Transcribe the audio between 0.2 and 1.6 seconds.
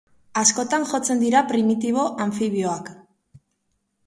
Askotan jotzen dira